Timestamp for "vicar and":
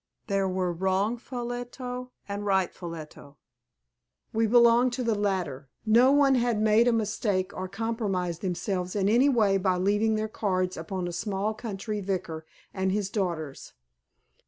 12.01-12.91